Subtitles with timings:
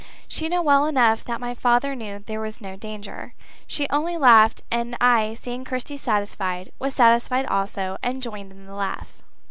[0.27, 3.35] She knew well enough that my father knew there was no danger.
[3.67, 8.73] She only laughed, and I, seeing Kirsty satisfied, was satisfied also, and joined in the
[8.73, 9.21] laugh.